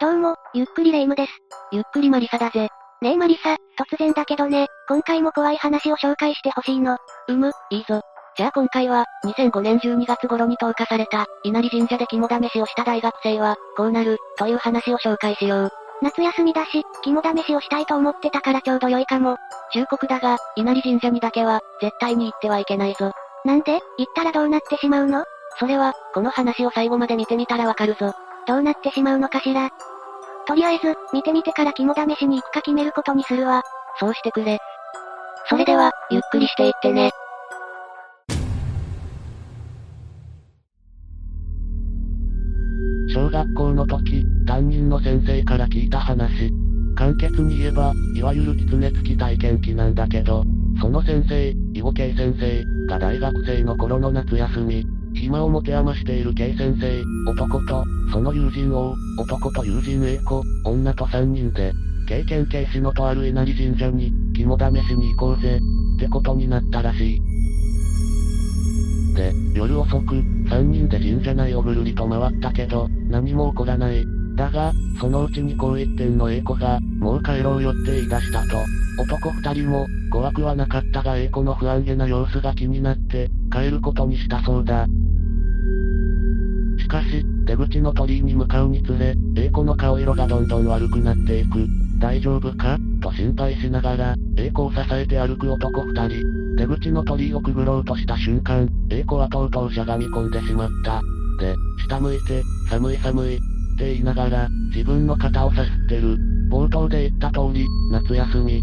[0.00, 1.32] どうも、ゆっくりレ夢ムです。
[1.72, 2.70] ゆっくりマリサだぜ。
[3.02, 6.96] ねえマリサ、突然だけどね、今回も怖い話を紹介してほしいの。
[7.28, 8.00] うむ、いいぞ。
[8.34, 15.70] じゃあ今回は、2005年12月頃に投下された、稲荷神社で肝試しをした大学生は、こうなる、という話を紹介しよう。
[16.00, 19.36] 夏休みだし、肝試しをしたいと思ってたからちょうど良いかも。
[19.74, 23.12] 忠告だが、稲荷神社にだけは、絶対に行ってはいけないぞ。
[23.44, 23.80] なんで？
[23.98, 25.24] 行ったらどうなってしまうの？
[25.58, 28.14] それは、この話を最後まで見てみたらわかるぞ。
[28.50, 29.70] どうなってしまうのかしら。
[30.48, 33.62] とりあえず、見てみてから肝試しに行くか決めることにするわ。
[34.00, 34.58] そうしてくれ。
[35.48, 37.12] それでは、ゆっくりしていってね。
[43.14, 46.50] 小学校の時、担任の先生から聞いた話。
[46.96, 50.42] 簡潔に言えば、いわゆる狐付き体験記なんだけど、
[50.80, 61.72] その先生、囲碁系先生、が大学生の頃の夏休み、暇を持て余している K 先生、男と、その友人を、男と友人 A 子、女と3人で、
[62.08, 65.58] 経験警視のとある稲荷神社に、肝試しに行こうぜ、
[65.96, 67.22] ってことになったらしい。
[69.14, 74.04] で、夜遅く、3人で神社内をぐるりと回ったけど、何も起こらない。
[74.36, 78.56] だが、そのうちにこう一点の A 子が、もう帰ろうよって言い出したと。
[79.02, 84.86] 男二人も、怖くはなかったが A 子の不安げな様子が気になって、帰ることにしたそうだ。
[86.78, 91.66] しかし、出口の鳥居に向かうにつれ、A 子の顔色がどんどん悪くなっていく。
[92.00, 92.78] 大丈夫か？
[93.02, 96.56] と心配しながら、A 子を支えて歩く男二人。
[96.56, 101.00] 出口の鳥居をくぐろうとした瞬間、A 子はとうとうしゃがみ込んでしまった。
[101.38, 101.54] で、
[101.86, 103.38] 下向いて、寒い寒い、っ
[103.78, 106.18] て言いながら、自分の肩をさすってる。
[106.50, 108.60] 冒頭で言った通り、夏休み。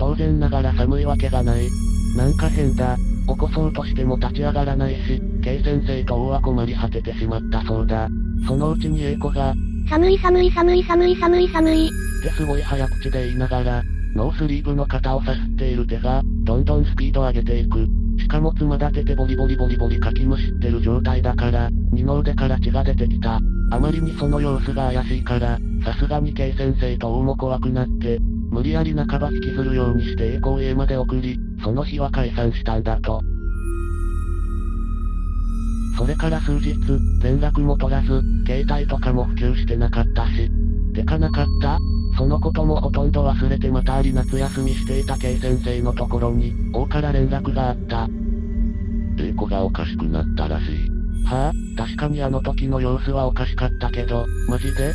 [0.00, 1.68] 当然ながら寒いわけがない。
[2.16, 2.96] なんか変だ。
[3.28, 8.08] 起こそうとしても立ち上がらないし、K 先生と王は困り果ててしまったそうだ。
[8.48, 9.52] そのうちに A 子が、
[9.90, 11.86] 寒い寒い寒い寒い寒い寒い。
[11.86, 11.90] っ
[12.22, 13.82] てすごい早口で言いながら、
[14.16, 17.86] ノースリーブの肩をさすっている手が、どんどんスピード上げていく。
[18.18, 23.38] しかもつま立ててボリボリボリボリかきむしってる状態だから、二の腕から血が出てきた。
[23.70, 28.18] あまりにその様子が怪しいから、さすがに K 先生と王も怖くなって、
[28.50, 33.22] 無理やり半ば引きずるようにして A 子を家まで送り、その日は解散したんだと。
[35.96, 36.74] それから数日、
[37.22, 40.50] 連絡も取らず、携帯とかも普及してなかったし。
[40.94, 41.78] てかなかった？
[42.18, 48.08] そのこともほとんど忘れてまたあり夏休みしていた K 先生のところに、王から連絡があった。
[49.18, 51.26] A 子がおかしくなったらしい。
[51.26, 51.52] は？
[51.54, 54.92] ぁ、確かにあの時の様子はおかしかったけど、マジで？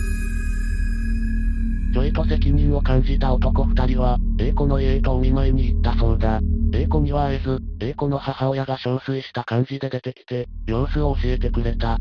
[1.96, 6.42] ちょいと責任を感じた男二人は、A 子の家へとお見舞いに行ったそうだ。
[6.74, 11.98] A 子には会えず、A 子の母親が憔悴した感じで出てきて、様子を教えてくれた。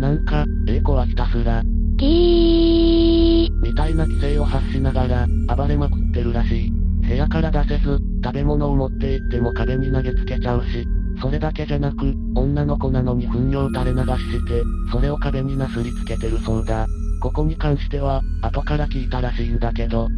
[0.00, 1.62] なんか、A 子はひたすら、
[1.98, 3.60] キー。
[3.62, 6.70] みたいな規制を発しながら、暴れまくってるらしい。
[7.08, 10.86] 部屋から出せず、食べ物を持って行っても壁に投げつけちゃうし、
[11.22, 14.62] それだけじゃなく、女の子なのに糞尿垂れ流しして、
[14.92, 16.86] それを壁になすりつけてるそうだ。
[17.24, 20.08] ここに関しては、後から聞いたらしいんだけど、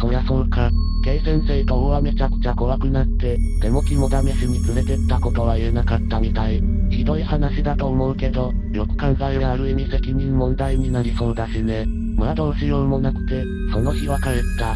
[0.00, 0.68] そりゃそうか。
[1.04, 6.60] K 先生と王はめちゃくちゃ怖くなって、でも肝試しに連れてったことは言えなかったみたい。
[6.90, 11.86] ひどい話だと思うけど、よく考えりゃある意味責任問題になりそうだしね。
[12.16, 14.74] まあどうしようもなくて、その日は帰った。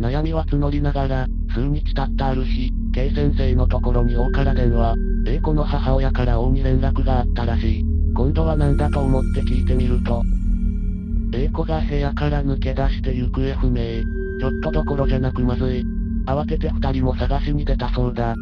[0.00, 4.94] 悩みは募りながら、数日経ったある日、K 先生のところに王から電話、
[5.26, 7.87] A 子の母親から王に連絡があったらしい。
[8.18, 10.24] 今度は何だと思って聞いてみると、
[11.32, 14.02] A 子が部屋から抜け出して行方不明。
[14.40, 15.84] ちょっとどころじゃなくまずい。
[16.26, 18.34] 慌てて二人も探しに出たそうだ。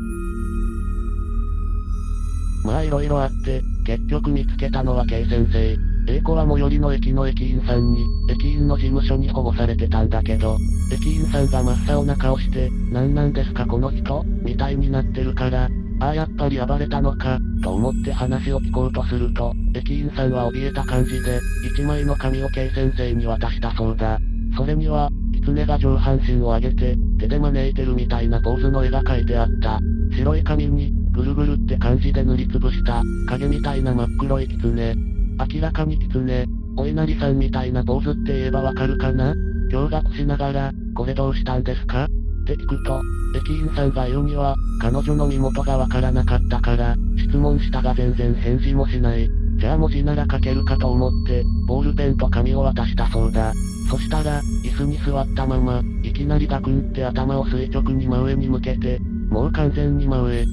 [2.65, 5.77] まあ色々あって、結局見つけたのは K 先生。
[6.09, 10.57] A 子は最寄りの駅の駅員さんに、駅員の事務所に保護されてたんだけど、
[10.91, 14.25] 駅員さんが真っ青な顔して、何なんですかこの人？
[14.43, 21.41] みたいになってるから、ああやっぱり暴れたのか、と思って話を聞こうとすると、駅員さんは怯えた感じで、
[21.75, 24.19] 一枚の紙を K 先生に渡したそうだ。
[24.57, 29.81] それには、狐が上半身を上げて、手で招いてるみたいなポーズの絵が描いてあった。
[30.17, 34.95] 白い紙に、ぐるぐるって感じで塗りつぶした、影みたいな真っ黒い狐。
[34.95, 36.47] 明らかに狐。
[36.79, 39.35] お稲荷さんみたいなポーズって言えばわかるかな？
[39.73, 42.07] 驚愕しながら、これどうしたんですか？
[42.47, 43.03] って聞くと、
[43.35, 49.29] 駅員さんが言うには、彼女の身元がわからなかったから、質問したが全然返事もしない。
[49.59, 53.53] じゃあ文字なら書けるかと思って、ボールペンと紙を渡したそうだ。
[53.91, 60.45] そしたら、椅子に座ったまま、いきなりガクンって頭を垂直に真上に向けて、もう完全に真上。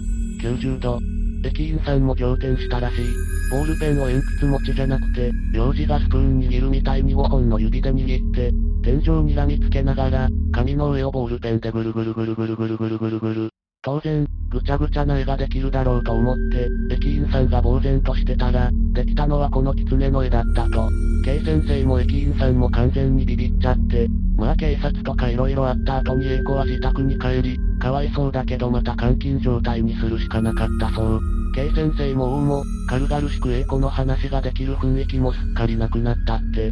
[0.42, 1.00] 90度。
[1.46, 3.06] 駅員さんも仰天したらしい。
[3.51, 8.51] ボールペンを鉛筆持ちじゃなくて、幼児がスプーン握るみたいに5本の指で握って、
[8.84, 13.50] 天井にらみつけながら、紙の上をボールペンでぐるぐるぐるぐるぐるぐるぐるぐる。
[13.82, 20.90] 当然、ぐちゃぐちゃな絵ができるだろうと思って、駅員さんが呆然としてたら、できたのはこの狐の絵だったと。
[21.24, 31.22] K 先生も駅員さんも完全にビビっちゃって、まあ警察とか色々あった後に A 子は自宅に帰り、かわいそうだけどまた監禁状態にするしかなかったそう。
[31.56, 36.72] K 先生も王も、軽々しく A 子の話ができる雰囲気もすっかりなくなったって。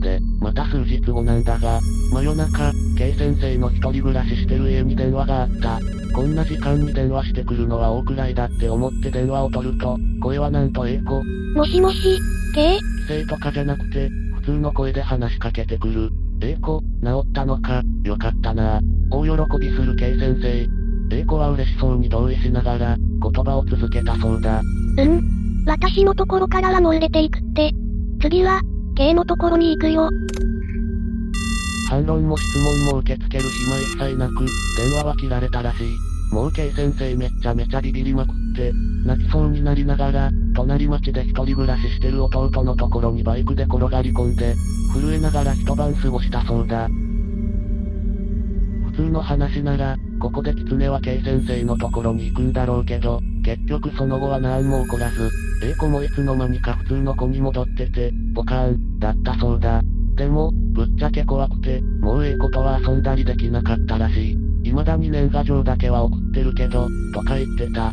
[0.00, 1.80] で、また数日後なんだが、
[2.12, 5.80] 真夜中、K 先生の一人暮らししてる家に電話があった。
[6.14, 11.22] こんな時間に電話してくるのは大くらいだって思って電話を取ると、声はなんと A 子。
[11.54, 12.18] もしもし、
[12.54, 12.78] K?
[13.08, 16.10] 規制とかじゃなくて、普通の声で話しかけてくる。
[16.42, 18.80] A 子、治ったのか、よかったな
[19.10, 21.16] 大喜びする K 先生。
[21.16, 24.60] A 子は嬉しそうに同意しながら、言葉を続けたそうだ。
[24.96, 27.72] うん私のところからはもう出ていくって。
[28.20, 28.62] 次は、
[29.00, 30.10] K のところに行くよ。
[31.88, 36.34] 反論も質問も受け付ける暇一切なく、電話は切られたらしい。
[36.34, 38.72] もう K 先生めっちゃめちゃビビりまくって、
[39.06, 44.54] 泣きそうになりながら、隣町で一人暮らししてる弟のところにバイクで転がり込んで、
[44.92, 46.86] 震えながら一晩過ごしたそうだ。
[46.88, 46.92] 普
[48.96, 55.30] 通の話なら、ここで狐は K 先生のところに行くんだろうけど、結局その後は何も起こらず、
[55.62, 59.80] A 子もいつの間にか普通の子に戻ってて、ポカーン、だったそうだ。
[60.16, 64.38] でも、ぶっちゃけ怖くて、もう A 子とは遊んだりできなかったらしい。
[64.64, 67.90] 未だに年賀状だけは送ってるけど、とか言ってた。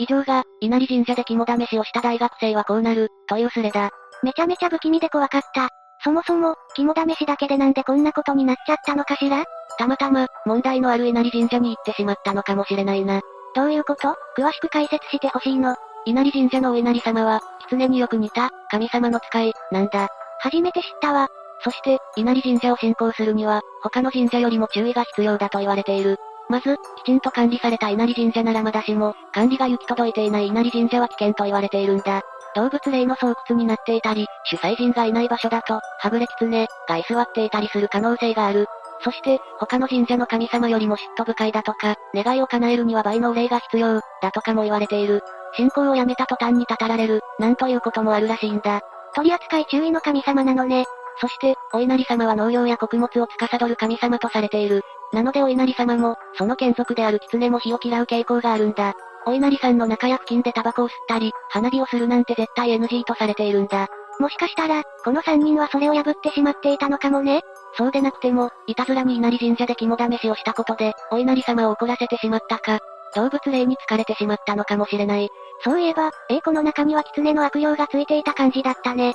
[0.00, 3.90] 以上が、稲荷神社で肝試しをした大学生はこうなる、というスレだ。
[4.22, 5.68] めちゃめちゃ不気味で怖かった。
[6.04, 9.44] そもそも、肝試しだけでなんでこんなことになっちゃったのかしら？
[9.76, 13.20] たまたま、問題のある稲荷神社に行ってしまったのかもしれないな。
[13.54, 14.16] どういうこと？
[14.36, 15.76] 詳しく解説してほしいの。
[16.04, 20.08] 稲荷神社のお稲荷様は、狐によく似た、神様の使い、なんだ。
[20.40, 21.28] 初めて知ったわ。
[21.62, 26.16] そして、稲荷神社を信仰するには、他の神社よりも注意が必要だと言われている。
[26.48, 32.22] まず、きちんと管理された稲荷神社ならまだしも、管理が行き届いていない稲荷神社は危険と言われているんだ。
[32.54, 38.66] 動物霊の巣窟になっていたり、主催人がいない場所だと、はぐれ狐が居座っていたりする可能性がある。
[39.00, 45.22] そして、他の神社の神様よりも嫉妬深いだとか、願いを叶えるには倍のお礼が必要、だとかも言われている。
[45.56, 48.80] 信仰をやめた途端にたたられる、なんということもあるらしいんだ。
[49.14, 50.84] 取扱い注意の神様なのね。
[51.20, 54.82] そして、お稲荷様は農業や穀物を司る神様とされている。
[55.12, 58.94] なのでお稲荷様も、その眷属である狐も火を嫌う傾向があるんだ。
[59.26, 63.88] お稲荷さんの中や付近でタバコを吸ったり、花火をするなんて絶対 NG とされているんだ。
[64.18, 67.42] もしかしたら、この3人はそれを破ってしまっていたのかもね。
[67.76, 72.80] そうでなくても、いたずらに稲荷神社で肝試しをしたことで、お稲荷様を怒らせてしまったか、
[73.14, 75.28] 動物霊に疲れてしまったのかもしれない。
[75.64, 79.14] そういえば、A 子の中には狐の悪霊がついていた感じだったね。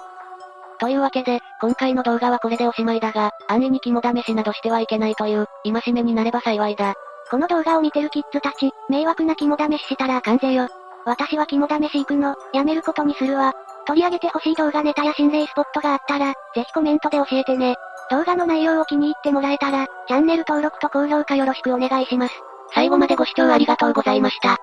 [0.79, 6.95] というわけで、今回の動画はこれでおしまいだが、安易に肝試しなどしてはいけないという、戒めになれば幸いだ。
[7.29, 10.67] この動画を見てるキッズたち、迷惑な肝試ししたらあかんぜよ。
[11.05, 13.53] 私は肝試し行くの、やめることにするわ。
[13.85, 17.75] 取り上げてほしい動画ネタや心霊スポットがあったら、ぜひコメントで教えてね。
[18.11, 22.33] 動画の内容を気に入ってもらえたら、チャンネル登録と高評価よろしくお願いします。
[22.73, 24.57] 最後までご視聴ありがとうございました。